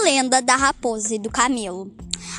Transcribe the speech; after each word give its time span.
A 0.00 0.02
lenda 0.02 0.40
da 0.40 0.56
raposa 0.56 1.14
e 1.14 1.18
do 1.18 1.28
camelo. 1.28 1.92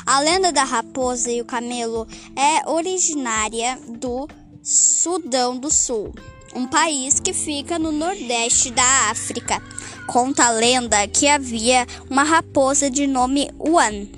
A 0.04 0.18
lenda 0.18 0.50
da 0.50 0.64
raposa 0.64 1.30
e 1.30 1.40
o 1.40 1.44
camelo 1.44 2.08
é 2.34 2.68
originária 2.68 3.78
do 4.00 4.28
Sudão 4.60 5.56
do 5.56 5.70
Sul, 5.70 6.12
um 6.56 6.66
país 6.66 7.20
que 7.20 7.32
fica 7.32 7.78
no 7.78 7.92
nordeste 7.92 8.72
da 8.72 9.10
África. 9.10 9.62
Conta 10.08 10.46
a 10.46 10.50
lenda 10.50 11.06
que 11.06 11.28
havia 11.28 11.86
uma 12.10 12.24
raposa 12.24 12.90
de 12.90 13.06
nome 13.06 13.48
Wan, 13.60 14.08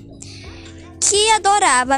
que 0.99 1.29
adorava 1.29 1.97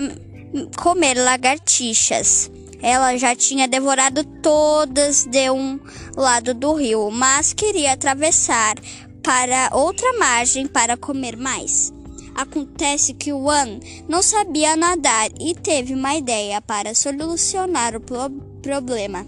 comer 0.75 1.13
lagartixas. 1.13 2.51
Ela 2.81 3.17
já 3.17 3.33
tinha 3.33 3.69
devorado 3.69 4.23
todas 4.43 5.25
de 5.25 5.49
um 5.49 5.79
lado 6.15 6.53
do 6.53 6.73
rio, 6.73 7.09
mas 7.09 7.53
queria 7.53 7.93
atravessar 7.93 8.75
para 9.23 9.69
outra 9.73 10.13
margem 10.17 10.67
para 10.67 10.97
comer 10.97 11.35
mais. 11.35 11.91
Acontece 12.35 13.13
que 13.13 13.33
Wan 13.33 13.79
não 14.07 14.21
sabia 14.21 14.75
nadar 14.75 15.29
e 15.39 15.55
teve 15.55 15.93
uma 15.93 16.15
ideia 16.15 16.61
para 16.61 16.93
solucionar 16.93 17.95
o 17.95 17.99
pro 17.99 18.29
problema. 18.61 19.25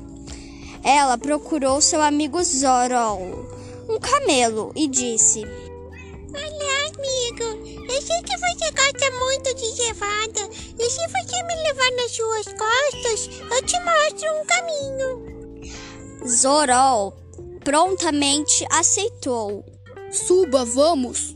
Ela 0.83 1.17
procurou 1.17 1.81
seu 1.81 2.01
amigo 2.01 2.41
Zorol, 2.43 3.47
um 3.89 3.99
camelo, 3.99 4.71
e 4.75 4.87
disse: 4.87 5.41
Olá, 5.41 6.79
amigo. 6.93 7.43
Eu 7.91 8.01
sei 8.01 8.21
que 8.21 8.37
você 8.37 8.71
gosta 8.71 9.11
muito 9.19 9.55
de 9.55 9.75
cevada. 9.75 10.49
E 10.77 10.89
se 10.89 11.07
você 11.07 11.43
me 11.43 11.55
levar 11.63 11.91
nas 11.95 12.11
suas 12.11 12.45
costas, 12.45 13.29
eu 13.51 13.65
te 13.65 13.75
mostro 13.79 14.29
um 14.35 14.45
caminho. 14.45 16.27
Zorol 16.27 17.17
prontamente 17.63 18.65
aceitou. 18.71 19.65
Suba, 20.11 20.65
vamos. 20.65 21.35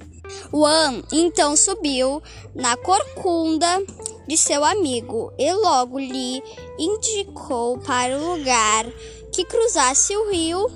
Wan 0.51 1.03
então 1.11 1.55
subiu 1.55 2.21
na 2.55 2.75
corcunda 2.77 3.83
de 4.27 4.37
seu 4.37 4.63
amigo 4.63 5.31
e 5.37 5.51
logo 5.53 5.99
lhe 5.99 6.41
indicou 6.79 7.77
para 7.79 8.17
o 8.17 8.35
lugar 8.35 8.85
que 9.31 9.45
cruzasse 9.45 10.15
o 10.15 10.31
rio. 10.31 10.69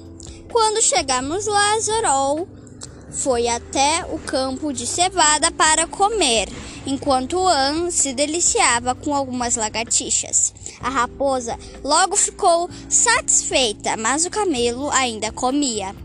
Quando 0.52 0.82
chegamos 0.82 1.46
lá, 1.46 1.80
Zorol 1.80 2.48
foi 3.10 3.48
até 3.48 4.06
o 4.12 4.20
campo 4.20 4.72
de 4.72 4.86
cevada 4.86 5.52
para 5.52 5.88
comer, 5.88 6.50
enquanto 6.86 7.48
An 7.48 7.90
se 7.90 8.14
deliciava 8.14 8.94
com 8.94 9.16
algumas 9.16 9.56
lagartixas. 9.56 10.54
A 10.82 10.90
raposa 10.90 11.58
logo 11.84 12.16
ficou 12.16 12.70
satisfeita, 12.90 13.98
mas 13.98 14.26
o 14.26 14.30
camelo 14.30 14.90
ainda 14.92 15.32
comia. 15.32 15.96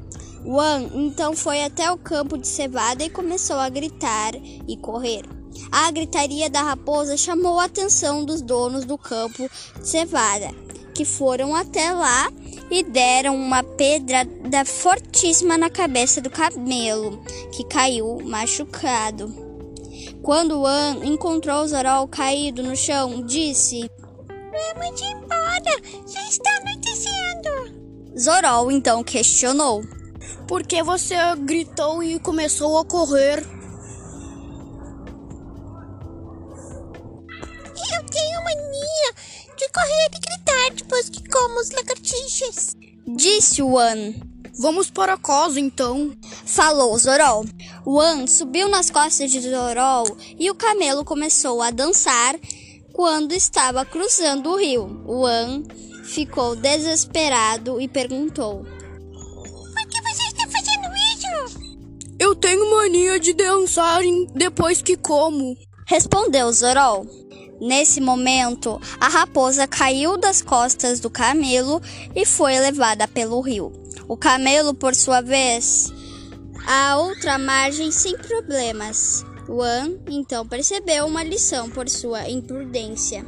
Wan 0.44 0.90
então 0.94 1.34
foi 1.36 1.62
até 1.62 1.90
o 1.90 1.98
campo 1.98 2.36
de 2.36 2.48
cevada 2.48 3.04
e 3.04 3.10
começou 3.10 3.56
a 3.56 3.68
gritar 3.68 4.34
e 4.34 4.76
correr. 4.76 5.22
A 5.70 5.90
gritaria 5.90 6.50
da 6.50 6.62
raposa 6.62 7.16
chamou 7.16 7.60
a 7.60 7.64
atenção 7.64 8.24
dos 8.24 8.42
donos 8.42 8.84
do 8.84 8.98
campo 8.98 9.48
de 9.78 9.88
cevada, 9.88 10.50
que 10.94 11.04
foram 11.04 11.54
até 11.54 11.92
lá 11.92 12.30
e 12.70 12.82
deram 12.82 13.36
uma 13.36 13.62
pedrada 13.62 14.64
fortíssima 14.64 15.56
na 15.58 15.70
cabeça 15.70 16.20
do 16.20 16.30
camelo, 16.30 17.22
que 17.52 17.64
caiu 17.64 18.18
machucado. 18.24 19.32
Quando 20.22 20.60
Wan 20.60 21.04
encontrou 21.04 21.66
Zorol 21.66 22.08
caído 22.08 22.62
no 22.62 22.76
chão, 22.76 23.22
disse: 23.22 23.90
Vamos 24.28 25.02
embora, 25.02 25.82
já 26.06 26.28
está 26.28 26.50
anoitecendo. 26.56 28.18
Zorol 28.18 28.70
então 28.70 29.02
questionou: 29.02 29.82
Por 30.52 30.66
que 30.66 30.82
você 30.82 31.14
gritou 31.38 32.02
e 32.02 32.18
começou 32.20 32.76
a 32.76 32.84
correr? 32.84 33.38
Eu 37.94 38.04
tenho 38.10 38.44
mania 38.44 39.14
de 39.56 39.66
correr 39.70 40.10
e 40.14 40.20
gritar 40.20 40.74
depois 40.76 41.08
que 41.08 41.26
como 41.26 41.58
os 41.58 41.70
lagartixas. 41.70 42.76
Disse 43.16 43.62
Wan. 43.62 44.12
Vamos 44.60 44.90
para 44.90 45.16
casa 45.16 45.58
então. 45.58 46.14
Falou 46.44 46.98
Zorol. 46.98 47.46
Wan 47.86 48.26
subiu 48.26 48.68
nas 48.68 48.90
costas 48.90 49.30
de 49.30 49.40
Zorol 49.40 50.04
e 50.38 50.50
o 50.50 50.54
camelo 50.54 51.02
começou 51.02 51.62
a 51.62 51.70
dançar 51.70 52.38
quando 52.92 53.32
estava 53.32 53.86
cruzando 53.86 54.50
o 54.50 54.58
rio. 54.58 55.02
Wan 55.06 55.62
ficou 56.04 56.54
desesperado 56.54 57.80
e 57.80 57.88
perguntou: 57.88 58.66
tenho 62.42 62.72
mania 62.72 63.20
de 63.20 63.32
dançar 63.32 64.02
depois 64.34 64.82
que 64.82 64.96
como. 64.96 65.56
Respondeu 65.86 66.52
Zorol. 66.52 67.06
Nesse 67.60 68.00
momento, 68.00 68.80
a 69.00 69.08
raposa 69.08 69.68
caiu 69.68 70.16
das 70.16 70.42
costas 70.42 70.98
do 70.98 71.08
camelo 71.08 71.80
e 72.16 72.26
foi 72.26 72.58
levada 72.58 73.06
pelo 73.06 73.40
rio. 73.40 73.72
O 74.08 74.16
camelo, 74.16 74.74
por 74.74 74.92
sua 74.96 75.20
vez, 75.20 75.92
a 76.66 76.98
outra 76.98 77.38
margem 77.38 77.92
sem 77.92 78.18
problemas. 78.18 79.24
Wan 79.48 79.92
então 80.08 80.46
percebeu 80.46 81.06
uma 81.06 81.22
lição 81.22 81.70
por 81.70 81.88
sua 81.88 82.28
imprudência. 82.28 83.24